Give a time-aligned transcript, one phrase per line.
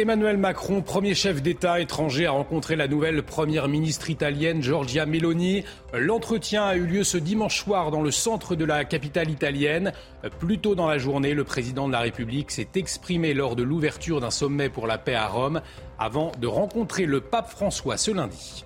[0.00, 5.64] Emmanuel Macron, premier chef d'État étranger, a rencontré la nouvelle première ministre italienne Giorgia Meloni.
[5.92, 9.92] L'entretien a eu lieu ce dimanche soir dans le centre de la capitale italienne.
[10.38, 14.20] Plus tôt dans la journée, le président de la République s'est exprimé lors de l'ouverture
[14.20, 15.62] d'un sommet pour la paix à Rome
[15.98, 18.64] avant de rencontrer le pape François ce lundi.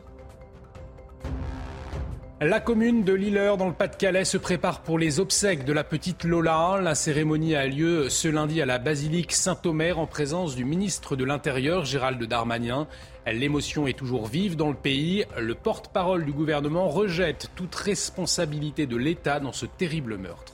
[2.45, 6.25] La commune de Lilleur dans le Pas-de-Calais se prépare pour les obsèques de la petite
[6.25, 6.81] Lola.
[6.83, 11.23] La cérémonie a lieu ce lundi à la basilique Saint-Omer en présence du ministre de
[11.23, 12.89] l'Intérieur Gérald Darmanin.
[13.29, 15.25] L'émotion est toujours vive dans le pays.
[15.39, 20.52] Le porte-parole du gouvernement rejette toute responsabilité de l'État dans ce terrible meurtre.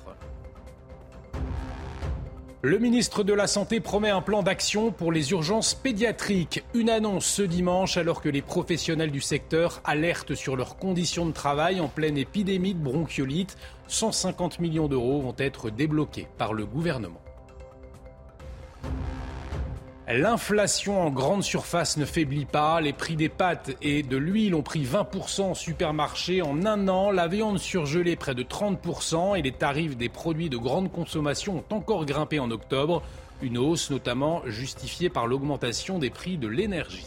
[2.62, 6.64] Le ministre de la Santé promet un plan d'action pour les urgences pédiatriques.
[6.74, 11.30] Une annonce ce dimanche alors que les professionnels du secteur alertent sur leurs conditions de
[11.30, 13.56] travail en pleine épidémie de bronchiolite.
[13.86, 17.22] 150 millions d'euros vont être débloqués par le gouvernement.
[20.10, 22.80] L'inflation en grande surface ne faiblit pas.
[22.80, 27.10] Les prix des pâtes et de l'huile ont pris 20% en supermarché en un an.
[27.10, 31.74] La viande surgelée près de 30% et les tarifs des produits de grande consommation ont
[31.76, 33.02] encore grimpé en octobre.
[33.42, 37.04] Une hausse notamment justifiée par l'augmentation des prix de l'énergie.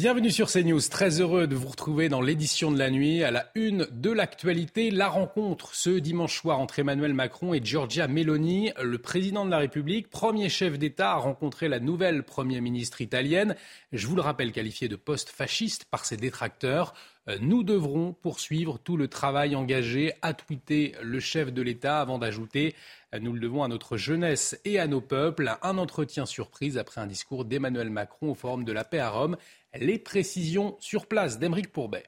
[0.00, 3.50] Bienvenue sur CNews, très heureux de vous retrouver dans l'édition de la nuit à la
[3.54, 4.90] une de l'actualité.
[4.90, 9.58] La rencontre ce dimanche soir entre Emmanuel Macron et Giorgia Meloni, le président de la
[9.58, 13.56] République, premier chef d'État à rencontrer la nouvelle première ministre italienne,
[13.92, 16.94] je vous le rappelle qualifiée de post-fasciste par ses détracteurs.
[17.40, 22.74] Nous devrons poursuivre tout le travail engagé, a tweeté le chef de l'État avant d'ajouter
[23.18, 25.56] nous le devons à notre jeunesse et à nos peuples.
[25.62, 29.36] Un entretien surprise après un discours d'Emmanuel Macron au Forum de la paix à Rome.
[29.78, 32.02] Les précisions sur place d'Emeric Pourbet.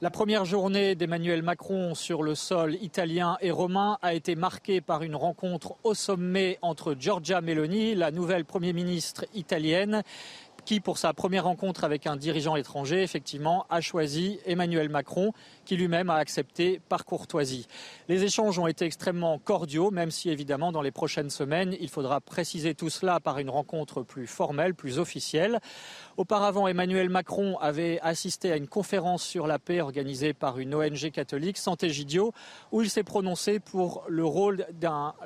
[0.00, 5.04] La première journée d'Emmanuel Macron sur le sol italien et romain a été marquée par
[5.04, 10.02] une rencontre au sommet entre Giorgia Meloni, la nouvelle Première ministre italienne,
[10.64, 15.32] qui, pour sa première rencontre avec un dirigeant étranger, effectivement, a choisi Emmanuel Macron,
[15.64, 17.66] qui lui-même a accepté par courtoisie.
[18.08, 22.20] Les échanges ont été extrêmement cordiaux, même si, évidemment, dans les prochaines semaines, il faudra
[22.20, 25.60] préciser tout cela par une rencontre plus formelle, plus officielle.
[26.16, 31.10] Auparavant, Emmanuel Macron avait assisté à une conférence sur la paix organisée par une ONG
[31.10, 32.32] catholique, Sant'Egidio,
[32.72, 34.66] où il s'est prononcé pour le rôle,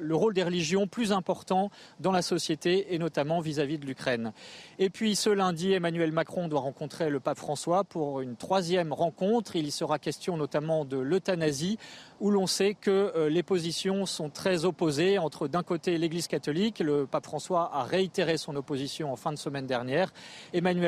[0.01, 4.33] le rôle des religions plus important dans la société et notamment vis-à-vis -vis de l'Ukraine.
[4.79, 9.57] Et puis ce lundi, Emmanuel Macron doit rencontrer le pape François pour une troisième rencontre.
[9.57, 11.79] Il y sera question notamment de l'euthanasie,
[12.21, 16.81] où l'on sait que euh, les positions sont très opposées entre d'un côté l'Église catholique,
[16.81, 20.13] le pape François a réitéré son opposition en fin de semaine dernière,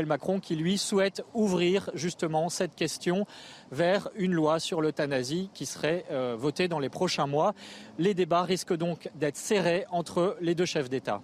[0.06, 3.26] Macron qui lui souhaite ouvrir justement cette question
[3.70, 7.54] vers une loi sur l'euthanasie qui serait euh, votée dans les prochains mois.
[7.98, 11.22] Les débats risquent donc d'être serrés entre les deux chefs d'État.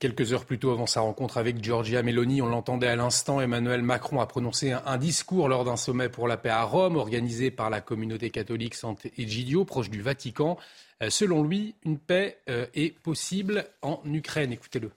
[0.00, 3.82] Quelques heures plus tôt avant sa rencontre avec Giorgia Meloni, on l'entendait à l'instant, Emmanuel
[3.82, 7.68] Macron a prononcé un, discours lors d'un sommet pour la paix à Rome organisé par
[7.68, 10.56] la communauté catholique Sant'Egidio, proche du Vatican.
[11.02, 14.50] Euh, selon lui, une paix euh, est possible en Ukraine.
[14.50, 14.92] Écoutez-le.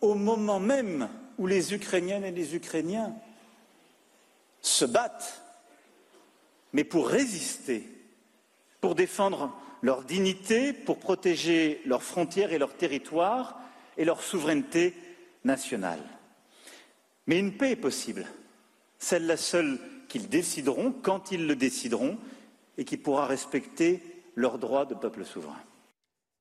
[0.00, 3.14] Au moment même où les Ukrainiennes et les Ukrainiens
[4.60, 5.42] se battent,
[6.72, 7.88] mais pour résister,
[8.80, 13.60] pour défendre leur dignité, pour protéger leurs frontières et leurs territoires,
[13.96, 14.94] et leur souveraineté
[15.44, 16.02] nationale.
[17.26, 18.26] Mais une paix est possible,
[18.98, 19.78] celle-là seule
[20.08, 22.16] qu'ils décideront quand ils le décideront
[22.78, 24.02] et qui pourra respecter
[24.34, 25.60] leurs droits de peuple souverain.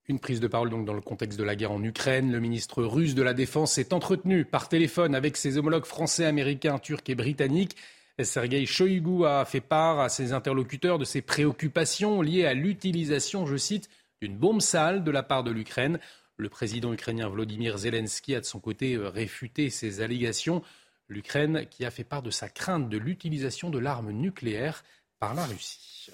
[0.09, 2.31] Une prise de parole donc dans le contexte de la guerre en Ukraine.
[2.31, 6.79] Le ministre russe de la Défense s'est entretenu par téléphone avec ses homologues français, américains,
[6.79, 7.75] turcs et britanniques.
[8.23, 13.57] Sergei Shoigu a fait part à ses interlocuteurs de ses préoccupations liées à l'utilisation, je
[13.57, 13.89] cite,
[14.21, 15.99] d'une bombe sale de la part de l'Ukraine.
[16.37, 20.63] Le président ukrainien Volodymyr Zelensky a de son côté euh, réfuté ces allégations.
[21.09, 24.83] L'Ukraine qui a fait part de sa crainte de l'utilisation de l'arme nucléaire
[25.19, 26.09] par la Russie.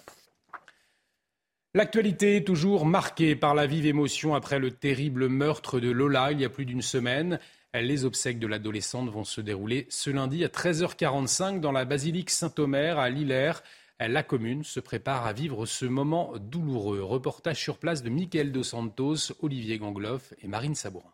[1.76, 6.40] L'actualité est toujours marquée par la vive émotion après le terrible meurtre de Lola il
[6.40, 7.40] y a plus d'une semaine.
[7.74, 13.00] Les obsèques de l'adolescente vont se dérouler ce lundi à 13h45 dans la basilique Saint-Omer
[13.00, 13.64] à Lillers.
[14.00, 17.02] La commune se prépare à vivre ce moment douloureux.
[17.02, 21.14] Reportage sur place de Mickaël Dos Santos, Olivier Gangloff et Marine Sabourin.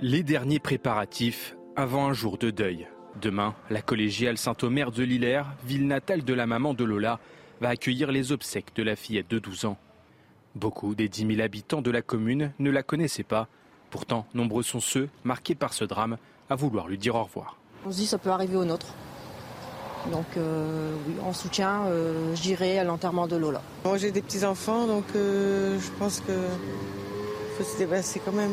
[0.00, 2.88] Les derniers préparatifs avant un jour de deuil.
[3.22, 7.20] Demain, la collégiale Saint-Omer de Lillers, ville natale de la maman de Lola,
[7.64, 9.78] va accueillir les obsèques de la fillette de 12 ans.
[10.54, 13.48] Beaucoup des 10 000 habitants de la commune ne la connaissaient pas.
[13.88, 16.18] Pourtant, nombreux sont ceux, marqués par ce drame,
[16.50, 17.56] à vouloir lui dire au revoir.
[17.86, 18.88] On se dit ça peut arriver au nôtre.
[20.12, 23.62] Donc euh, oui, en soutien, euh, j'irai à l'enterrement de Lola.
[23.86, 26.32] Moi j'ai des petits-enfants, donc euh, je pense que
[27.56, 28.52] faut se débarrasser quand même.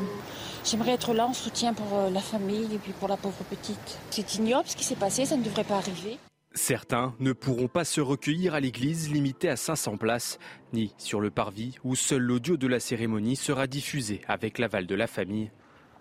[0.63, 3.99] J'aimerais être là en soutien pour la famille et puis pour la pauvre petite.
[4.09, 6.17] C'est ignoble ce qui s'est passé, ça ne devrait pas arriver.
[6.53, 10.37] Certains ne pourront pas se recueillir à l'église limitée à 500 places,
[10.73, 14.95] ni sur le parvis où seul l'audio de la cérémonie sera diffusé avec l'aval de
[14.95, 15.49] la famille.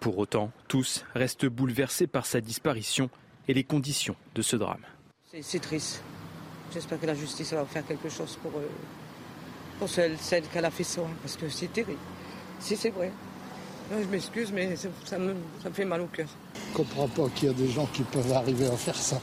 [0.00, 3.10] Pour autant, tous restent bouleversés par sa disparition
[3.46, 4.84] et les conditions de ce drame.
[5.40, 6.02] C'est triste.
[6.72, 8.66] J'espère que la justice va faire quelque chose pour, euh,
[9.78, 11.98] pour celle, celle qu'elle a fait ça, parce que c'est terrible.
[12.58, 13.12] Si c'est vrai.
[13.90, 16.28] Je m'excuse, mais ça me, ça me fait mal au cœur.
[16.54, 19.20] Je comprends pas qu'il y a des gens qui peuvent arriver à faire ça.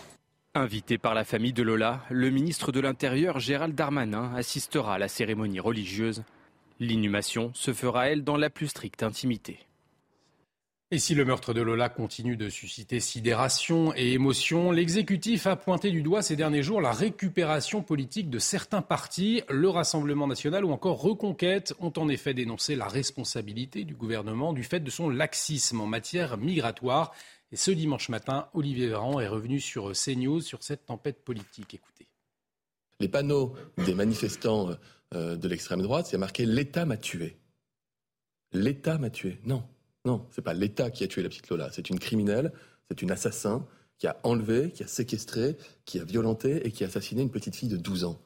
[0.58, 5.08] Invité par la famille de Lola, le ministre de l'Intérieur Gérald Darmanin assistera à la
[5.08, 6.24] cérémonie religieuse.
[6.80, 9.60] L'inhumation se fera, elle, dans la plus stricte intimité.
[10.90, 15.92] Et si le meurtre de Lola continue de susciter sidération et émotion, l'exécutif a pointé
[15.92, 19.44] du doigt ces derniers jours la récupération politique de certains partis.
[19.50, 24.64] Le Rassemblement national ou encore Reconquête ont en effet dénoncé la responsabilité du gouvernement du
[24.64, 27.14] fait de son laxisme en matière migratoire.
[27.52, 31.74] Et ce dimanche matin, Olivier Véran est revenu sur CNews sur cette tempête politique.
[31.74, 32.08] Écoutez.
[33.00, 33.56] Les panneaux
[33.86, 34.72] des manifestants
[35.14, 37.38] euh, de l'extrême droite, c'est marqué L'État m'a tué.
[38.52, 39.40] L'État m'a tué.
[39.46, 39.64] Non,
[40.06, 41.70] non, c'est pas l'État qui a tué la petite Lola.
[41.72, 42.52] C'est une criminelle,
[42.90, 43.66] c'est une assassin
[43.98, 47.56] qui a enlevé, qui a séquestré, qui a violenté et qui a assassiné une petite
[47.56, 48.22] fille de 12 ans.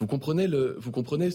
[0.00, 1.28] Vous comprenez, le, vous comprenez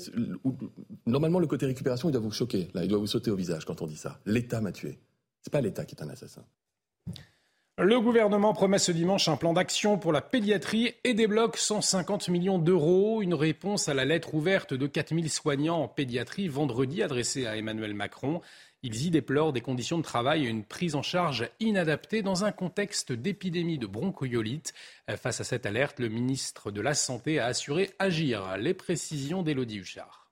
[1.05, 2.67] normalement le côté récupération, il doit vous choquer.
[2.73, 4.19] Là, il doit vous sauter au visage quand on dit ça.
[4.25, 4.99] L'État m'a tué.
[5.41, 6.43] C'est pas l'État qui est un assassin.
[7.79, 12.57] Le gouvernement promet ce dimanche un plan d'action pour la pédiatrie et débloque 150 millions
[12.57, 13.21] d'euros.
[13.21, 17.93] Une réponse à la lettre ouverte de 4000 soignants en pédiatrie vendredi adressée à Emmanuel
[17.93, 18.41] Macron.
[18.81, 22.51] Ils y déplorent des conditions de travail et une prise en charge inadaptée dans un
[22.51, 24.73] contexte d'épidémie de bronchiolite.
[25.15, 28.57] Face à cette alerte, le ministre de la Santé a assuré agir.
[28.57, 30.26] Les précisions d'Élodie Huchard.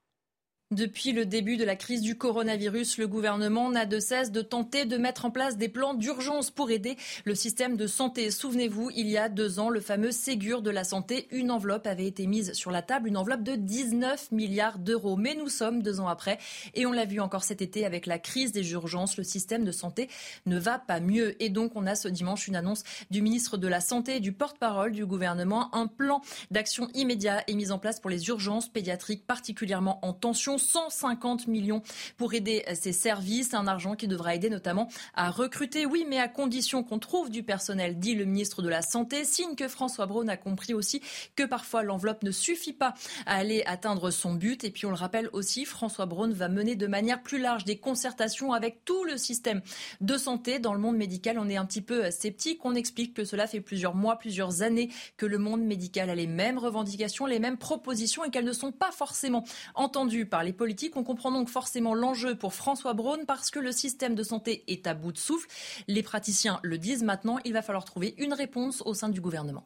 [0.72, 4.86] Depuis le début de la crise du coronavirus, le gouvernement n'a de cesse de tenter
[4.86, 8.32] de mettre en place des plans d'urgence pour aider le système de santé.
[8.32, 12.08] Souvenez-vous, il y a deux ans, le fameux Ségur de la santé, une enveloppe avait
[12.08, 15.18] été mise sur la table, une enveloppe de 19 milliards d'euros.
[15.18, 16.40] Mais nous sommes deux ans après
[16.74, 19.72] et on l'a vu encore cet été avec la crise des urgences, le système de
[19.72, 20.10] santé
[20.48, 21.40] ne va pas mieux.
[21.44, 24.32] Et donc, on a ce dimanche une annonce du ministre de la Santé et du
[24.32, 25.70] porte-parole du gouvernement.
[25.76, 30.55] Un plan d'action immédiat est mis en place pour les urgences pédiatriques particulièrement en tension
[30.58, 31.82] 150 millions
[32.18, 33.54] pour aider ces services.
[33.54, 37.44] Un argent qui devra aider notamment à recruter, oui, mais à condition qu'on trouve du
[37.44, 39.26] personnel, dit le ministre de la Santé.
[39.26, 41.02] Signe que François Braun a compris aussi
[41.36, 42.94] que parfois l'enveloppe ne suffit pas
[43.26, 44.64] à aller atteindre son but.
[44.64, 47.78] Et puis on le rappelle aussi, François Braun va mener de manière plus large des
[47.78, 49.62] concertations avec tout le système
[50.02, 50.60] de santé.
[50.60, 52.62] Dans le monde médical, on est un petit peu sceptique.
[52.64, 56.28] On explique que cela fait plusieurs mois, plusieurs années que le monde médical a les
[56.28, 60.96] mêmes revendications, les mêmes propositions et qu'elles ne sont pas forcément entendues par les politiques.
[60.96, 64.88] On comprend donc forcément l'enjeu pour François Braun parce que le système de santé est
[64.88, 65.50] à bout de souffle.
[65.88, 69.66] Les praticiens le disent maintenant, il va falloir trouver une réponse au sein du gouvernement.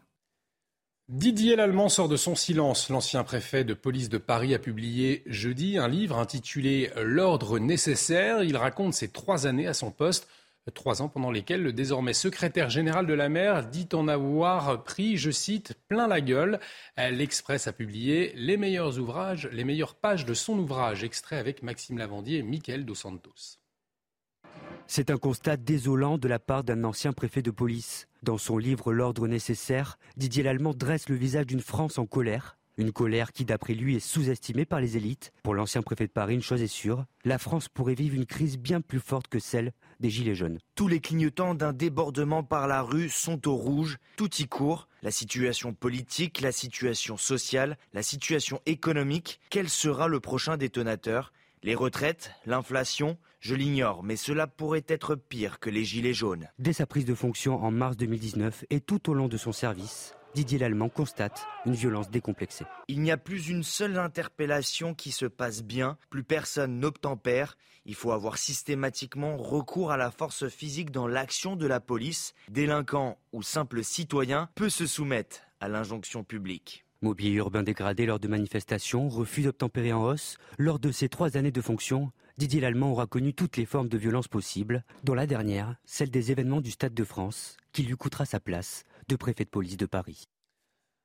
[1.10, 2.90] Didier Lallemand sort de son silence.
[2.90, 8.44] L'ancien préfet de police de Paris a publié jeudi un livre intitulé L'ordre nécessaire.
[8.44, 10.28] Il raconte ses trois années à son poste
[10.74, 15.18] Trois ans pendant lesquels le désormais secrétaire général de la mer dit en avoir pris,
[15.18, 16.60] je cite, plein la gueule.
[16.98, 21.98] L'Express a publié les meilleurs ouvrages, les meilleures pages de son ouvrage, extrait avec Maxime
[21.98, 23.60] Lavandier et Michael Dos Santos.
[24.88, 28.08] C'est un constat désolant de la part d'un ancien préfet de police.
[28.24, 32.94] Dans son livre L'ordre nécessaire, Didier Lallemand dresse le visage d'une France en colère une
[32.94, 35.34] colère qui, d'après lui, est sous-estimée par les élites.
[35.44, 38.58] Pour l'ancien préfet de Paris, une chose est sûre, la France pourrait vivre une crise
[38.58, 40.60] bien plus forte que celle des Gilets jaunes.
[40.76, 44.88] Tous les clignotants d'un débordement par la rue sont au rouge, tout y court.
[45.04, 51.34] La situation politique, la situation sociale, la situation économique, quel sera le prochain détonateur?
[51.62, 53.18] Les retraites L'inflation?
[53.42, 56.48] Je l'ignore, mais cela pourrait être pire que les gilets jaunes.
[56.60, 60.14] Dès sa prise de fonction en mars 2019 et tout au long de son service,
[60.36, 62.66] Didier Lallemand constate une violence décomplexée.
[62.88, 67.58] Il n'y a plus une seule interpellation qui se passe bien, plus personne n'obtempère.
[67.86, 72.36] Il faut avoir systématiquement recours à la force physique dans l'action de la police.
[72.50, 76.86] Délinquant ou simple citoyen peut se soumettre à l'injonction publique.
[77.02, 80.38] Mobilier urbain dégradé lors de manifestations, refus d'obtempérer en hausse.
[80.58, 83.98] Lors de ses trois années de fonction, Didier Lallemand aura connu toutes les formes de
[83.98, 88.26] violence possibles, dont la dernière, celle des événements du Stade de France, qui lui coûtera
[88.26, 90.30] sa place de préfet de police de Paris.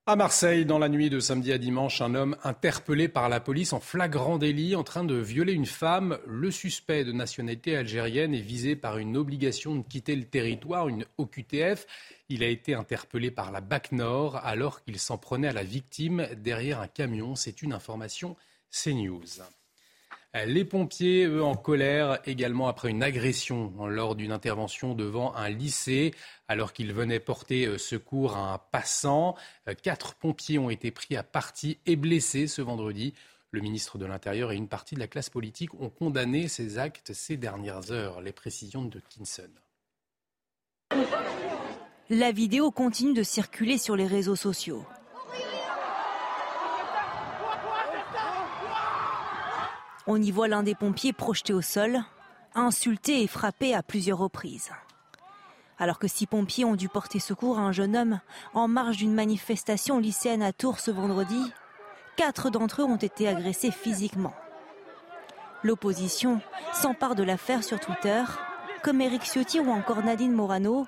[0.06, 3.72] À Marseille, dans la nuit de samedi à dimanche, un homme interpellé par la police
[3.72, 6.18] en flagrant délit en train de violer une femme.
[6.26, 11.06] Le suspect de nationalité algérienne est visé par une obligation de quitter le territoire, une
[11.16, 11.86] OQTF.
[12.28, 16.28] Il a été interpellé par la BAC Nord alors qu'il s'en prenait à la victime
[16.36, 17.34] derrière un camion.
[17.34, 18.36] C'est une information
[18.70, 19.40] CNews.
[20.34, 26.12] Les pompiers, eux, en colère également après une agression lors d'une intervention devant un lycée
[26.48, 29.36] alors qu'ils venaient porter euh, secours à un passant.
[29.68, 33.14] Euh, quatre pompiers ont été pris à partie et blessés ce vendredi.
[33.52, 37.12] Le ministre de l'Intérieur et une partie de la classe politique ont condamné ces actes
[37.12, 38.20] ces dernières heures.
[38.20, 39.50] Les précisions de Kinson.
[42.10, 44.84] La vidéo continue de circuler sur les réseaux sociaux.
[50.06, 52.00] On y voit l'un des pompiers projeté au sol,
[52.54, 54.70] insulté et frappé à plusieurs reprises.
[55.78, 58.20] Alors que six pompiers ont dû porter secours à un jeune homme
[58.52, 61.40] en marge d'une manifestation lycéenne à Tours ce vendredi,
[62.16, 64.34] quatre d'entre eux ont été agressés physiquement.
[65.62, 66.42] L'opposition
[66.74, 68.22] s'empare de l'affaire sur Twitter,
[68.82, 70.86] comme Éric Ciotti ou encore Nadine Morano,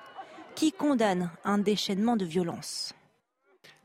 [0.53, 2.93] qui condamnent un déchaînement de violence.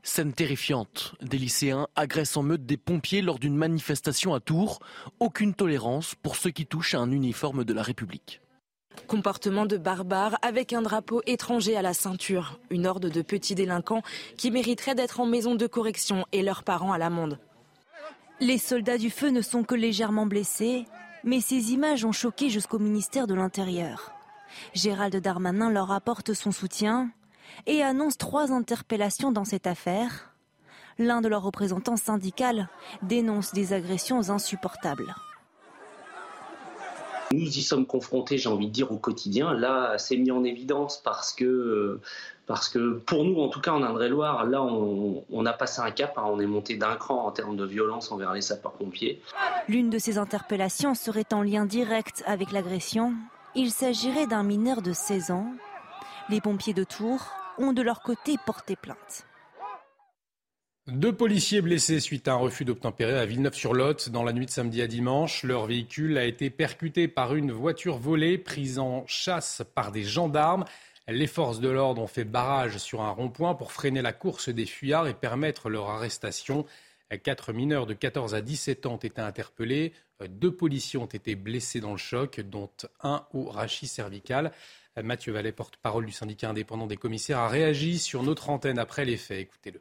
[0.04, 1.14] Scène terrifiante.
[1.22, 4.80] Des lycéens agressent en meute des pompiers lors d'une manifestation à Tours.
[5.20, 8.40] Aucune tolérance pour ceux qui touchent à un uniforme de la République.
[9.06, 12.58] Comportement de barbares avec un drapeau étranger à la ceinture.
[12.70, 14.02] Une horde de petits délinquants
[14.36, 17.38] qui mériteraient d'être en maison de correction et leurs parents à l'amende.
[18.40, 20.84] Les soldats du feu ne sont que légèrement blessés,
[21.22, 24.12] mais ces images ont choqué jusqu'au ministère de l'Intérieur.
[24.74, 27.12] Gérald Darmanin leur apporte son soutien
[27.66, 30.32] et annonce trois interpellations dans cette affaire.
[30.98, 32.66] L'un de leurs représentants syndicaux
[33.02, 35.14] dénonce des agressions insupportables.
[37.32, 39.54] Nous y sommes confrontés, j'ai envie de dire, au quotidien.
[39.54, 41.98] Là, c'est mis en évidence parce que,
[42.46, 46.12] parce que pour nous, en tout cas en Indre-et-Loire, là, on, a passé un cap,
[46.18, 46.24] hein.
[46.26, 49.22] on est monté d'un cran en termes de violence envers les sapeurs-pompiers.
[49.66, 53.14] L'une de ces interpellations serait en lien direct avec l'agression.
[53.54, 55.46] Il s'agirait d'un mineur de 16 ans.
[56.32, 59.26] Les pompiers de Tours ont de leur côté porté plainte.
[60.86, 64.80] Deux policiers blessés suite à un refus d'obtempérer à Villeneuve-sur-Lot dans la nuit de samedi
[64.80, 65.42] à dimanche.
[65.42, 70.64] Leur véhicule a été percuté par une voiture volée prise en chasse par des gendarmes.
[71.06, 74.64] Les forces de l'ordre ont fait barrage sur un rond-point pour freiner la course des
[74.64, 76.64] fuyards et permettre leur arrestation.
[77.22, 79.92] Quatre mineurs de 14 à 17 ans ont été interpellés.
[80.30, 82.70] Deux policiers ont été blessés dans le choc, dont
[83.02, 84.50] un au rachis cervical.
[85.02, 89.16] Mathieu Vallet, porte-parole du syndicat indépendant des commissaires, a réagi sur notre antenne après les
[89.16, 89.40] faits.
[89.40, 89.80] Écoutez-le.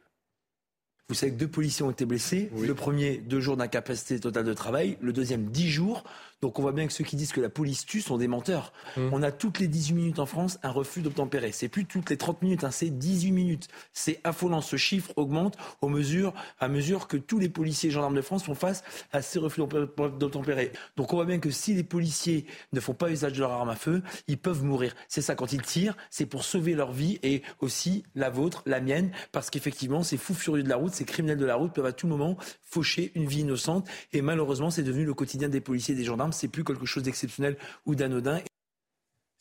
[1.08, 2.50] Vous savez que deux policiers ont été blessés.
[2.56, 4.96] Le premier, deux jours d'incapacité totale de travail.
[5.00, 6.04] Le deuxième, dix jours.
[6.42, 8.72] Donc on voit bien que ceux qui disent que la police tue sont des menteurs.
[8.96, 9.08] Mmh.
[9.12, 11.52] On a toutes les 18 minutes en France un refus d'obtempérer.
[11.52, 13.68] C'est plus toutes les 30 minutes, hein, c'est 18 minutes.
[13.92, 14.60] C'est affolant.
[14.60, 18.44] Ce chiffre augmente aux mesures, à mesure que tous les policiers et gendarmes de France
[18.44, 18.82] font face
[19.12, 20.72] à ces refus d'obtempérer.
[20.96, 23.68] Donc on voit bien que si les policiers ne font pas usage de leur arme
[23.68, 24.94] à feu, ils peuvent mourir.
[25.06, 28.80] C'est ça, quand ils tirent, c'est pour sauver leur vie et aussi la vôtre, la
[28.80, 31.86] mienne, parce qu'effectivement, ces fous furieux de la route, ces criminels de la route peuvent
[31.86, 33.86] à tout moment faucher une vie innocente.
[34.12, 37.02] Et malheureusement, c'est devenu le quotidien des policiers et des gendarmes c'est plus quelque chose
[37.02, 38.40] d'exceptionnel ou d'anodin.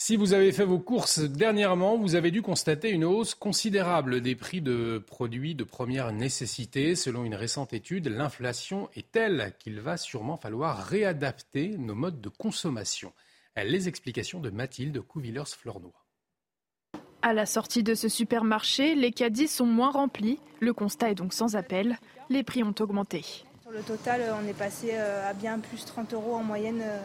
[0.03, 4.35] Si vous avez fait vos courses dernièrement, vous avez dû constater une hausse considérable des
[4.35, 6.95] prix de produits de première nécessité.
[6.95, 12.29] Selon une récente étude, l'inflation est telle qu'il va sûrement falloir réadapter nos modes de
[12.29, 13.13] consommation.
[13.55, 16.07] Les explications de Mathilde Couvillers-Flornois.
[17.21, 20.39] À la sortie de ce supermarché, les caddies sont moins remplis.
[20.59, 21.99] Le constat est donc sans appel.
[22.29, 23.23] Les prix ont augmenté.
[23.71, 26.97] Sur le total, on est passé euh, à bien plus 30 euros en moyenne euh,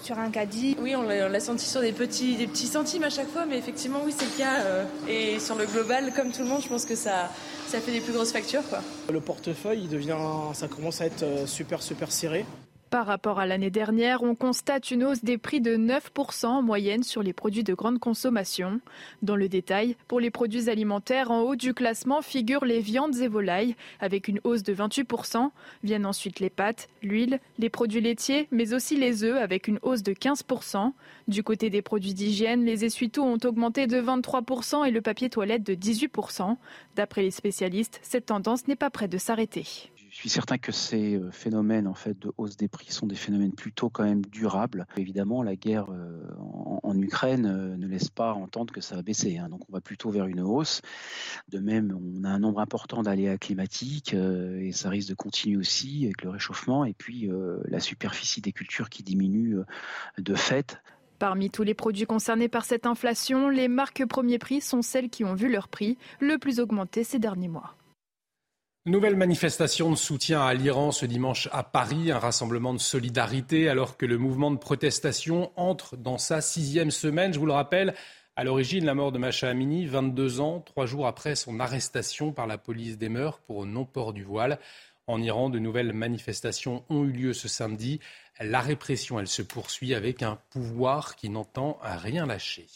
[0.00, 0.76] sur un caddie.
[0.80, 3.98] Oui, on l'a senti sur des petits, des petits centimes à chaque fois, mais effectivement,
[4.04, 4.60] oui, c'est le cas.
[4.60, 7.28] Euh, et sur le global, comme tout le monde, je pense que ça,
[7.66, 8.62] ça fait des plus grosses factures.
[8.68, 8.82] Quoi.
[9.12, 10.18] Le portefeuille, il devient,
[10.52, 12.44] ça commence à être super, super serré.
[12.94, 17.02] Par rapport à l'année dernière, on constate une hausse des prix de 9% en moyenne
[17.02, 18.80] sur les produits de grande consommation.
[19.20, 23.26] Dans le détail, pour les produits alimentaires, en haut du classement figurent les viandes et
[23.26, 25.50] volailles, avec une hausse de 28%.
[25.82, 30.04] Viennent ensuite les pâtes, l'huile, les produits laitiers, mais aussi les œufs, avec une hausse
[30.04, 30.92] de 15%.
[31.26, 35.64] Du côté des produits d'hygiène, les essuie-tout ont augmenté de 23% et le papier toilette
[35.64, 36.56] de 18%.
[36.94, 39.90] D'après les spécialistes, cette tendance n'est pas près de s'arrêter.
[40.14, 43.16] Je suis certain que ces euh, phénomènes en fait de hausse des prix sont des
[43.16, 44.86] phénomènes plutôt quand même durables.
[44.96, 46.22] Évidemment, la guerre euh,
[46.84, 49.38] en, Ukraine euh, ne laisse pas entendre que ça va baisser.
[49.38, 49.48] Hein.
[49.48, 50.82] donc on va plutôt vers une hausse.
[51.48, 56.04] De même, on a un nombre important d'aléas climatiques et ça risque de continuer aussi
[56.04, 57.28] avec le réchauffement et puis
[57.64, 59.56] la superficie des cultures qui diminue
[60.18, 60.80] de fait.
[61.18, 65.24] Parmi tous les produits concernés par cette inflation, les marques premier prix sont celles qui
[65.24, 67.74] ont vu leur prix le plus augmenter ces derniers mois.
[68.86, 73.96] Nouvelle manifestation de soutien à l'Iran ce dimanche à Paris, un rassemblement de solidarité alors
[73.96, 77.32] que le mouvement de protestation entre dans sa sixième semaine.
[77.32, 77.94] Je vous le rappelle,
[78.36, 82.46] à l'origine, la mort de Macha Amini, 22 ans, trois jours après son arrestation par
[82.46, 84.58] la police des mœurs pour non-port du voile.
[85.06, 88.00] En Iran, de nouvelles manifestations ont eu lieu ce samedi.
[88.38, 92.66] La répression, elle se poursuit avec un pouvoir qui n'entend rien lâcher.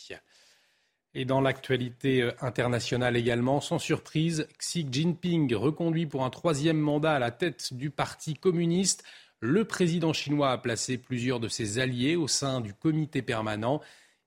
[1.14, 7.14] Et dans l'actualité euh, internationale également, sans surprise, Xi Jinping reconduit pour un troisième mandat
[7.14, 9.04] à la tête du Parti communiste.
[9.40, 13.80] Le président chinois a placé plusieurs de ses alliés au sein du comité permanent.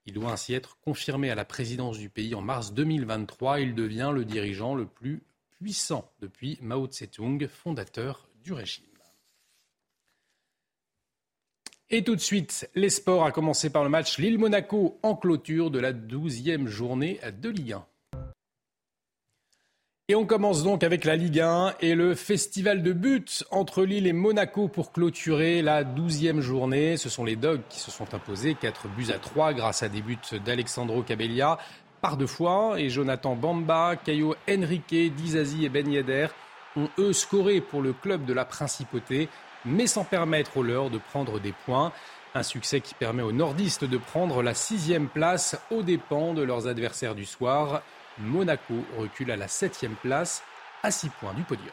[0.06, 3.60] Il doit ainsi être confirmé à la présidence du pays en mars 2023.
[3.60, 5.22] Il devient le dirigeant le plus
[5.60, 8.91] puissant depuis Mao Tse-tung, fondateur du régime.
[11.94, 15.78] Et tout de suite, les sports, à commencer par le match Lille-Monaco en clôture de
[15.78, 17.84] la 12e journée de Ligue 1.
[20.08, 24.06] Et on commence donc avec la Ligue 1 et le festival de buts entre Lille
[24.06, 26.96] et Monaco pour clôturer la 12e journée.
[26.96, 30.00] Ce sont les Dogs qui se sont imposés 4 buts à 3 grâce à des
[30.00, 31.58] buts d'Alexandro Cabellia
[32.00, 36.28] par deux fois et Jonathan Bamba, Caio Henrique, Dizazi et Ben Yedder
[36.74, 39.28] ont eux scoré pour le club de la Principauté
[39.64, 41.92] mais sans permettre aux leurs de prendre des points.
[42.34, 46.66] Un succès qui permet aux nordistes de prendre la sixième place aux dépens de leurs
[46.66, 47.82] adversaires du soir.
[48.18, 50.42] Monaco recule à la septième place,
[50.82, 51.72] à six points du podium.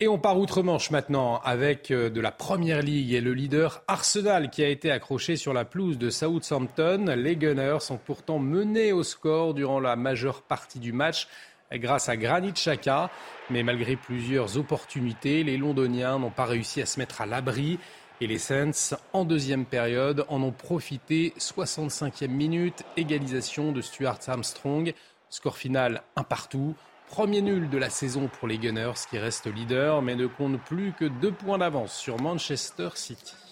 [0.00, 4.48] Et on part outre-Manche maintenant avec euh, de la Première Ligue et le leader Arsenal
[4.48, 7.16] qui a été accroché sur la pelouse de Southampton.
[7.16, 11.26] Les Gunners sont pourtant menés au score durant la majeure partie du match
[11.72, 13.10] grâce à Granit Xhaka.
[13.50, 17.78] Mais malgré plusieurs opportunités, les Londoniens n'ont pas réussi à se mettre à l'abri.
[18.20, 21.34] Et les Saints, en deuxième période, en ont profité.
[21.38, 24.92] 65e minute, égalisation de Stuart Armstrong.
[25.30, 26.74] Score final un partout.
[27.08, 30.92] Premier nul de la saison pour les Gunners qui restent leaders mais ne comptent plus
[30.92, 33.47] que deux points d'avance sur Manchester City.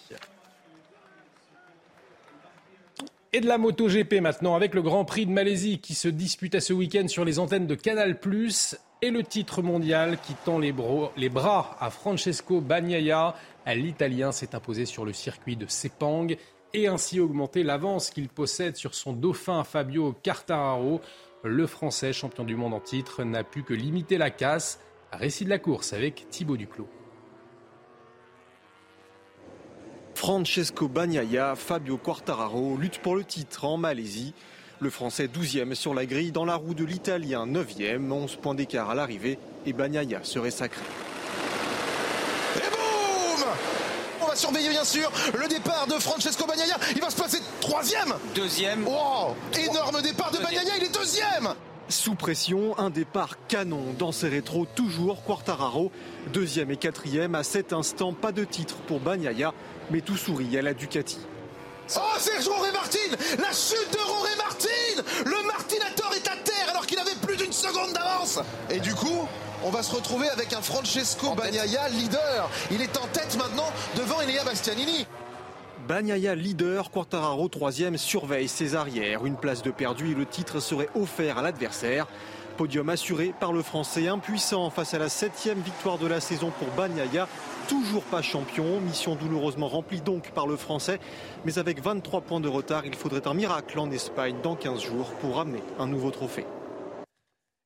[3.33, 6.61] Et de la MotoGP maintenant avec le Grand Prix de Malaisie qui se dispute à
[6.61, 8.17] ce week-end sur les antennes de Canal+,
[9.01, 13.35] et le titre mondial qui tend les, bras à Francesco Bagnaia.
[13.67, 16.27] L'Italien s'est imposé sur le circuit de Sepang
[16.73, 21.01] et ainsi augmenté l'avance qu'il possède sur son dauphin Fabio Quartararo.
[21.43, 24.79] Le Français, champion du monde en titre, n'a pu que limiter la casse.
[25.11, 26.89] Récit de la course avec Thibaut Duclos.
[30.17, 34.33] Francesco Bagnaia, Fabio Quartararo luttent pour le titre en Malaisie.
[34.79, 38.89] Le Français 12e sur la grille dans la roue de l'Italien 9e, 11 points d'écart
[38.89, 40.81] à l'arrivée et Bagnaia serait sacré.
[42.55, 43.45] Et boum
[44.19, 46.79] On va surveiller bien sûr le départ de Francesco Bagnaia.
[46.95, 48.87] Il va se passer troisième Deuxième.
[48.87, 51.53] Oh Énorme départ de Bagnaia, il est deuxième
[51.89, 55.89] sous pression, un départ canon dans ses rétros, toujours Quartararo.
[56.33, 59.53] Deuxième et quatrième, à cet instant, pas de titre pour Bagnaia
[59.89, 61.19] mais tout sourit à la Ducati.
[61.95, 62.99] Oh, Serge Roré Martin
[63.39, 67.53] La chute de Roré Martin Le Martinator est à terre alors qu'il avait plus d'une
[67.53, 69.25] seconde d'avance Et du coup,
[69.63, 72.49] on va se retrouver avec un Francesco Bagnaia leader.
[72.71, 75.07] Il est en tête maintenant devant Elia Bastianini.
[75.87, 79.25] Bagnaia leader, Quartararo troisième surveille ses arrières.
[79.25, 82.07] Une place de perdu et le titre serait offert à l'adversaire.
[82.57, 86.67] Podium assuré par le Français impuissant face à la septième victoire de la saison pour
[86.69, 87.27] Bagnaia.
[87.67, 90.99] Toujours pas champion, mission douloureusement remplie donc par le Français.
[91.43, 95.09] Mais avec 23 points de retard, il faudrait un miracle en Espagne dans 15 jours
[95.19, 96.45] pour ramener un nouveau trophée.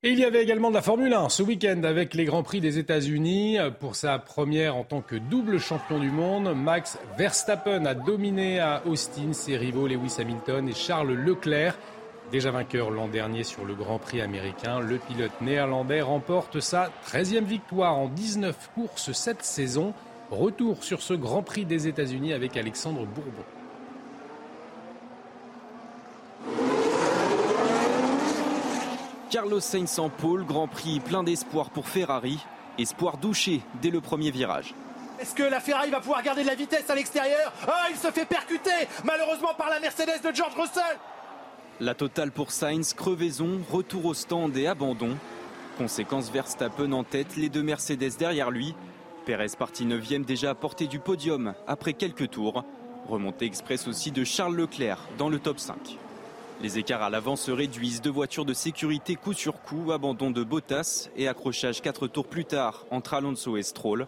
[0.04, 2.60] Et il y avait également de la Formule 1 ce week-end avec les Grands Prix
[2.60, 3.60] des États-Unis.
[3.80, 8.82] Pour sa première en tant que double champion du monde, Max Verstappen a dominé à
[8.88, 11.78] Austin ses rivaux Lewis Hamilton et Charles Leclerc.
[12.32, 17.44] Déjà vainqueur l'an dernier sur le Grand Prix américain, le pilote néerlandais remporte sa 13e
[17.44, 19.94] victoire en 19 courses cette saison.
[20.30, 23.44] Retour sur ce Grand Prix des États-Unis avec Alexandre Bourbon.
[29.30, 32.40] Carlos Sainz en pôle, Grand Prix plein d'espoir pour Ferrari.
[32.78, 34.74] Espoir douché dès le premier virage.
[35.20, 37.52] Est-ce que la Ferrari va pouvoir garder de la vitesse à l'extérieur?
[37.68, 40.98] Ah, il se fait percuter malheureusement par la Mercedes de George Russell.
[41.82, 45.18] La totale pour Sainz, crevaison, retour au stand et abandon.
[45.80, 48.76] Conséquence Verstappen en tête, les deux Mercedes derrière lui.
[49.26, 52.64] Perez parti 9 déjà à portée du podium après quelques tours.
[53.10, 55.98] Remontée express aussi de Charles Leclerc dans le top 5.
[56.62, 60.44] Les écarts à l'avant se réduisent, deux voitures de sécurité coup sur coup, abandon de
[60.44, 64.06] Bottas et accrochage quatre tours plus tard entre Alonso et Stroll.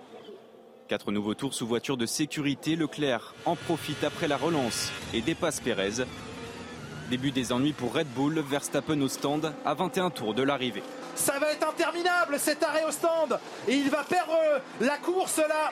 [0.88, 5.60] Quatre nouveaux tours sous voiture de sécurité, Leclerc en profite après la relance et dépasse
[5.60, 6.04] Pérez.
[7.10, 10.84] Début des ennuis pour Red Bull, Verstappen au stand à 21 tours de l'arrivée.
[11.16, 14.34] Ça va être interminable cet arrêt au stand et il va perdre
[14.82, 15.72] la course là.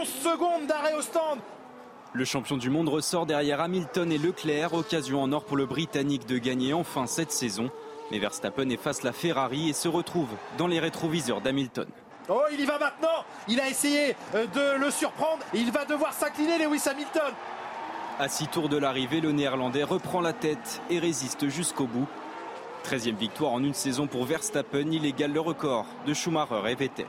[0.00, 1.38] 11 secondes d'arrêt au stand.
[2.12, 6.26] Le champion du monde ressort derrière Hamilton et Leclerc, occasion en or pour le Britannique
[6.26, 7.70] de gagner enfin cette saison.
[8.10, 11.86] Mais Verstappen efface la Ferrari et se retrouve dans les rétroviseurs d'Hamilton.
[12.28, 15.42] Oh, il y va maintenant Il a essayé euh, de le surprendre.
[15.54, 17.32] Il va devoir s'incliner, Lewis Hamilton.
[18.18, 22.08] À six tours de l'arrivée, le Néerlandais reprend la tête et résiste jusqu'au bout.
[22.84, 27.06] 13e victoire en une saison pour Verstappen, il égale le record de Schumacher et Vettel.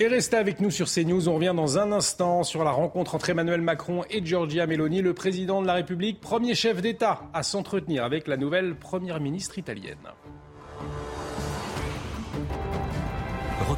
[0.00, 1.28] Et restez avec nous sur CNews.
[1.28, 5.14] On revient dans un instant sur la rencontre entre Emmanuel Macron et Giorgia Meloni, le
[5.14, 10.08] président de la République, premier chef d'État à s'entretenir avec la nouvelle première ministre italienne.